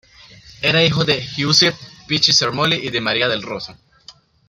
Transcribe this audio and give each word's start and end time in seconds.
Era 0.63 0.83
hijo 0.83 1.05
de 1.05 1.21
Giuseppe 1.21 1.77
Pichi-Sermolli 2.07 2.77
y 2.77 2.89
de 2.89 3.01
Maria 3.01 3.27
Del 3.27 3.43
Rosso. 3.43 3.77